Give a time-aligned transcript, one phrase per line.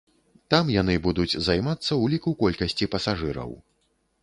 [0.53, 3.57] Там яны будуць займацца ўліку колькасці пасажыраў.